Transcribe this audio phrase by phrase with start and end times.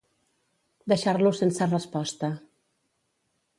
[0.93, 2.33] Deixar-lo sense resposta.